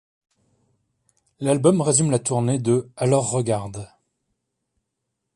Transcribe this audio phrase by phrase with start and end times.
[1.39, 3.87] L'album résume la tournée de Alors Regarde.